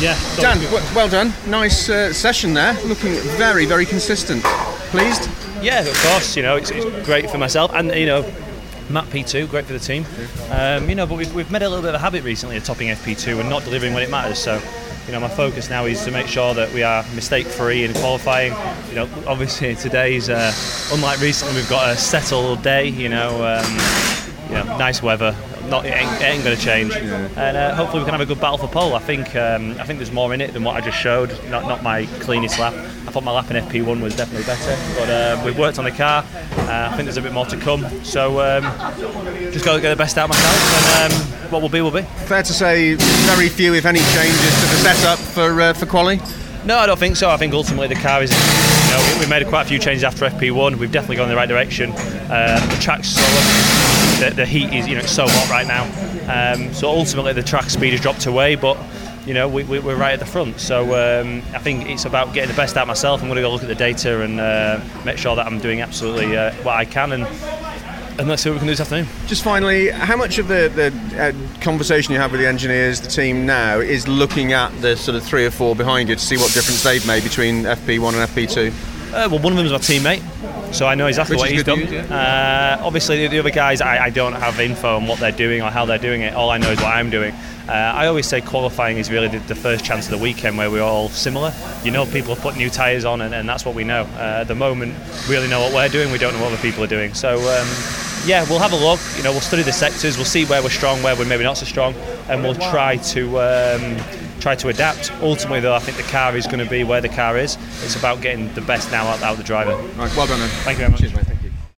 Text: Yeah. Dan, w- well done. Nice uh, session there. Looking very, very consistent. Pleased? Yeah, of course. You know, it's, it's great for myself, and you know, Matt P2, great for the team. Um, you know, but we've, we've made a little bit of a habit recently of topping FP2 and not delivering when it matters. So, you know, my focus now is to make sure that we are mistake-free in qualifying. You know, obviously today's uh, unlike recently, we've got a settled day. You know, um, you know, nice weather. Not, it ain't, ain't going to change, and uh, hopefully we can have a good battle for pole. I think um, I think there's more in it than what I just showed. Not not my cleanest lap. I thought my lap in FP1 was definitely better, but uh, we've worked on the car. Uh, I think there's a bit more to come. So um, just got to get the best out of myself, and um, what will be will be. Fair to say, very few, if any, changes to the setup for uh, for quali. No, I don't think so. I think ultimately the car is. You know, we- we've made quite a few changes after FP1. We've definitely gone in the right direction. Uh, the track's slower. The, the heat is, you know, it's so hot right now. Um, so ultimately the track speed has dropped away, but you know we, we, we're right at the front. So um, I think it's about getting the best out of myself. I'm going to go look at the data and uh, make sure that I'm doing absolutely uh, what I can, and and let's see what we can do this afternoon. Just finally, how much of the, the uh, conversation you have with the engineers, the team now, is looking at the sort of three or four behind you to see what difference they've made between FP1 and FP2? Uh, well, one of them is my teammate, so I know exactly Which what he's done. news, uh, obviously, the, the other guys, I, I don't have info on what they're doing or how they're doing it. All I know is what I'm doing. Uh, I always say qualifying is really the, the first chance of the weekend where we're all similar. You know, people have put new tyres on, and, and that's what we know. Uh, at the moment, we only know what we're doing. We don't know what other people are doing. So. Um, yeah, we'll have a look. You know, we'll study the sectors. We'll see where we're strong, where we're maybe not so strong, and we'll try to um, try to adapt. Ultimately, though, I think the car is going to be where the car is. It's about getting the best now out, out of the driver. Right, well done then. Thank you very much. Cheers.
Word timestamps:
Yeah. 0.00 0.16
Dan, 0.36 0.60
w- 0.62 0.84
well 0.94 1.08
done. 1.08 1.32
Nice 1.48 1.88
uh, 1.88 2.12
session 2.12 2.54
there. 2.54 2.74
Looking 2.84 3.14
very, 3.36 3.66
very 3.66 3.84
consistent. 3.84 4.44
Pleased? 4.90 5.28
Yeah, 5.60 5.80
of 5.80 5.94
course. 6.02 6.36
You 6.36 6.42
know, 6.44 6.54
it's, 6.56 6.70
it's 6.70 6.84
great 7.04 7.28
for 7.28 7.38
myself, 7.38 7.72
and 7.74 7.92
you 7.92 8.06
know, 8.06 8.22
Matt 8.90 9.06
P2, 9.06 9.50
great 9.50 9.64
for 9.64 9.72
the 9.72 9.78
team. 9.80 10.06
Um, 10.50 10.88
you 10.88 10.94
know, 10.94 11.04
but 11.06 11.18
we've, 11.18 11.34
we've 11.34 11.50
made 11.50 11.62
a 11.62 11.68
little 11.68 11.82
bit 11.82 11.90
of 11.90 11.96
a 11.96 11.98
habit 11.98 12.22
recently 12.22 12.56
of 12.56 12.64
topping 12.64 12.88
FP2 12.88 13.40
and 13.40 13.50
not 13.50 13.64
delivering 13.64 13.92
when 13.92 14.04
it 14.04 14.10
matters. 14.10 14.38
So, 14.38 14.62
you 15.06 15.12
know, 15.12 15.20
my 15.20 15.28
focus 15.28 15.68
now 15.68 15.84
is 15.86 16.04
to 16.04 16.12
make 16.12 16.28
sure 16.28 16.54
that 16.54 16.72
we 16.72 16.84
are 16.84 17.02
mistake-free 17.14 17.84
in 17.84 17.92
qualifying. 17.94 18.54
You 18.90 18.94
know, 18.94 19.08
obviously 19.26 19.74
today's 19.74 20.28
uh, 20.30 20.52
unlike 20.92 21.20
recently, 21.20 21.56
we've 21.56 21.68
got 21.68 21.90
a 21.90 21.96
settled 21.96 22.62
day. 22.62 22.86
You 22.88 23.08
know, 23.08 23.44
um, 23.44 24.48
you 24.48 24.54
know, 24.54 24.78
nice 24.78 25.02
weather. 25.02 25.34
Not, 25.68 25.84
it 25.84 25.90
ain't, 25.90 26.22
ain't 26.22 26.44
going 26.44 26.56
to 26.56 26.62
change, 26.62 26.94
and 26.96 27.56
uh, 27.56 27.74
hopefully 27.74 28.00
we 28.00 28.04
can 28.06 28.12
have 28.14 28.22
a 28.22 28.26
good 28.26 28.40
battle 28.40 28.56
for 28.58 28.68
pole. 28.68 28.94
I 28.94 29.00
think 29.00 29.36
um, 29.36 29.72
I 29.78 29.84
think 29.84 29.98
there's 29.98 30.10
more 30.12 30.32
in 30.32 30.40
it 30.40 30.52
than 30.54 30.64
what 30.64 30.76
I 30.76 30.80
just 30.80 30.96
showed. 30.98 31.30
Not 31.50 31.64
not 31.68 31.82
my 31.82 32.06
cleanest 32.20 32.58
lap. 32.58 32.72
I 32.72 33.10
thought 33.10 33.22
my 33.22 33.32
lap 33.32 33.50
in 33.50 33.56
FP1 33.62 34.00
was 34.02 34.16
definitely 34.16 34.46
better, 34.46 34.76
but 34.98 35.08
uh, 35.10 35.42
we've 35.44 35.58
worked 35.58 35.78
on 35.78 35.84
the 35.84 35.90
car. 35.90 36.24
Uh, 36.56 36.88
I 36.90 36.96
think 36.96 37.04
there's 37.04 37.16
a 37.18 37.22
bit 37.22 37.32
more 37.32 37.44
to 37.46 37.56
come. 37.58 37.84
So 38.04 38.40
um, 38.40 38.62
just 39.52 39.64
got 39.64 39.76
to 39.76 39.80
get 39.82 39.90
the 39.90 39.96
best 39.96 40.16
out 40.16 40.30
of 40.30 40.36
myself, 40.36 40.96
and 41.02 41.12
um, 41.12 41.50
what 41.52 41.60
will 41.60 41.68
be 41.68 41.80
will 41.82 41.90
be. 41.90 42.02
Fair 42.26 42.42
to 42.42 42.52
say, 42.52 42.94
very 42.94 43.48
few, 43.50 43.74
if 43.74 43.84
any, 43.84 44.00
changes 44.00 44.54
to 44.60 44.66
the 44.66 44.94
setup 44.94 45.18
for 45.18 45.60
uh, 45.60 45.72
for 45.74 45.84
quali. 45.86 46.18
No, 46.64 46.76
I 46.78 46.86
don't 46.86 46.98
think 46.98 47.16
so. 47.16 47.30
I 47.30 47.36
think 47.36 47.52
ultimately 47.54 47.88
the 47.88 48.00
car 48.00 48.22
is. 48.22 48.30
You 48.32 48.94
know, 48.94 49.12
we- 49.14 49.20
we've 49.20 49.28
made 49.28 49.46
quite 49.48 49.62
a 49.62 49.68
few 49.68 49.78
changes 49.78 50.02
after 50.02 50.24
FP1. 50.24 50.76
We've 50.76 50.90
definitely 50.90 51.16
gone 51.16 51.24
in 51.26 51.30
the 51.30 51.36
right 51.36 51.48
direction. 51.48 51.92
Uh, 51.92 52.58
the 52.74 52.80
track's 52.80 53.08
slower. 53.10 53.87
The, 54.18 54.30
the 54.34 54.46
heat 54.46 54.72
is, 54.72 54.86
you 54.88 54.94
know, 54.94 55.00
it's 55.00 55.12
so 55.12 55.26
hot 55.28 55.50
right 55.50 55.66
now. 55.66 55.84
Um, 56.28 56.74
so 56.74 56.88
ultimately 56.88 57.32
the 57.32 57.42
track 57.42 57.70
speed 57.70 57.92
has 57.92 58.00
dropped 58.00 58.26
away, 58.26 58.54
but 58.54 58.78
you 59.26 59.34
know 59.34 59.48
we, 59.48 59.64
we, 59.64 59.78
we're 59.78 59.96
right 59.96 60.12
at 60.12 60.20
the 60.20 60.26
front. 60.26 60.58
So 60.60 60.82
um, 60.94 61.42
I 61.54 61.58
think 61.58 61.88
it's 61.88 62.04
about 62.04 62.34
getting 62.34 62.50
the 62.50 62.56
best 62.56 62.76
out 62.76 62.82
of 62.82 62.88
myself. 62.88 63.20
I'm 63.22 63.28
going 63.28 63.36
to 63.36 63.42
go 63.42 63.50
look 63.50 63.62
at 63.62 63.68
the 63.68 63.74
data 63.74 64.22
and 64.22 64.40
uh, 64.40 64.80
make 65.04 65.18
sure 65.18 65.36
that 65.36 65.46
I'm 65.46 65.58
doing 65.58 65.80
absolutely 65.80 66.36
uh, 66.36 66.52
what 66.62 66.76
I 66.76 66.84
can, 66.84 67.12
and 67.12 67.26
and 68.18 68.28
let's 68.28 68.42
see 68.42 68.50
what 68.50 68.54
we 68.54 68.58
can 68.58 68.66
do 68.66 68.72
this 68.72 68.80
afternoon. 68.80 69.06
Just 69.26 69.44
finally, 69.44 69.90
how 69.90 70.16
much 70.16 70.38
of 70.38 70.48
the, 70.48 70.72
the 70.74 71.22
uh, 71.22 71.60
conversation 71.60 72.12
you 72.12 72.18
have 72.18 72.32
with 72.32 72.40
the 72.40 72.48
engineers, 72.48 73.00
the 73.00 73.08
team 73.08 73.46
now, 73.46 73.78
is 73.78 74.08
looking 74.08 74.52
at 74.52 74.70
the 74.80 74.96
sort 74.96 75.16
of 75.16 75.22
three 75.22 75.46
or 75.46 75.52
four 75.52 75.76
behind 75.76 76.08
you 76.08 76.16
to 76.16 76.20
see 76.20 76.36
what 76.36 76.52
difference 76.52 76.82
they've 76.82 77.06
made 77.06 77.22
between 77.22 77.62
FP1 77.62 78.14
and 78.14 78.28
FP2? 78.28 78.68
Uh, 78.68 79.28
well, 79.30 79.38
one 79.38 79.52
of 79.52 79.56
them 79.56 79.66
is 79.66 79.72
my 79.72 79.78
teammate, 79.78 80.20
so 80.72 80.86
I 80.86 80.94
know 80.94 81.06
exactly 81.06 81.36
Which 81.36 81.40
what 81.40 81.50
he's 81.50 81.64
done. 81.64 81.80
news, 81.80 82.10
uh, 82.10 82.80
obviously, 82.82 83.22
the, 83.22 83.28
the 83.28 83.38
other 83.38 83.50
guys, 83.50 83.80
I, 83.80 84.06
I 84.06 84.10
don't 84.10 84.34
have 84.34 84.58
info 84.60 84.96
on 84.96 85.06
what 85.06 85.18
they're 85.18 85.32
doing 85.32 85.62
or 85.62 85.70
how 85.70 85.84
they're 85.84 85.98
doing 85.98 86.22
it. 86.22 86.34
All 86.34 86.50
I 86.50 86.58
know 86.58 86.70
is 86.70 86.78
what 86.78 86.94
I'm 86.94 87.10
doing. 87.10 87.34
Uh, 87.68 87.72
I 87.72 88.06
always 88.06 88.26
say 88.26 88.40
qualifying 88.40 88.96
is 88.96 89.10
really 89.10 89.28
the, 89.28 89.38
the 89.40 89.54
first 89.54 89.84
chance 89.84 90.06
of 90.06 90.12
the 90.12 90.18
weekend 90.18 90.56
where 90.56 90.70
we're 90.70 90.82
all 90.82 91.08
similar. 91.08 91.52
You 91.84 91.90
know, 91.90 92.06
people 92.06 92.34
have 92.34 92.42
put 92.42 92.56
new 92.56 92.70
tyres 92.70 93.04
on, 93.04 93.20
and, 93.20 93.34
and 93.34 93.48
that's 93.48 93.64
what 93.64 93.74
we 93.74 93.84
know. 93.84 94.02
Uh, 94.14 94.40
at 94.40 94.48
the 94.48 94.54
moment, 94.54 94.94
we 95.28 95.36
only 95.36 95.50
know 95.50 95.60
what 95.60 95.72
we're 95.72 95.88
doing. 95.88 96.10
We 96.10 96.18
don't 96.18 96.32
know 96.34 96.40
what 96.42 96.52
other 96.52 96.62
people 96.62 96.82
are 96.84 96.88
doing. 96.88 97.14
So. 97.14 97.38
Um, 97.38 97.68
yeah, 98.26 98.44
we'll 98.50 98.58
have 98.58 98.72
a 98.72 98.76
look. 98.76 99.00
You 99.16 99.22
know, 99.22 99.30
we'll 99.30 99.40
study 99.40 99.62
the 99.62 99.72
sectors. 99.72 100.16
We'll 100.16 100.26
see 100.26 100.44
where 100.44 100.60
we're 100.60 100.70
strong, 100.70 101.02
where 101.02 101.16
we're 101.16 101.24
maybe 101.24 101.44
not 101.44 101.56
so 101.56 101.64
strong, 101.64 101.94
and 102.28 102.42
we'll 102.42 102.56
try 102.56 102.96
to 102.96 103.38
um, 103.38 104.27
try 104.38 104.54
to 104.56 104.68
adapt. 104.68 105.12
Ultimately, 105.20 105.60
though, 105.60 105.74
I 105.74 105.78
think 105.78 105.96
the 105.96 106.10
car 106.10 106.36
is 106.36 106.46
going 106.46 106.64
to 106.64 106.70
be 106.70 106.84
where 106.84 107.00
the 107.00 107.08
car 107.08 107.36
is. 107.38 107.56
It's 107.82 107.96
about 107.96 108.20
getting 108.20 108.52
the 108.54 108.60
best 108.60 108.90
now 108.90 109.06
out, 109.06 109.22
out 109.22 109.32
of 109.32 109.38
the 109.38 109.44
driver. 109.44 109.76
Right, 109.76 110.16
well 110.16 110.26
done 110.26 110.40
then. 110.40 110.48
Thank 110.48 110.78
you 110.78 110.86
very 110.86 110.90
much. 110.90 111.00
Cheers. 111.00 111.27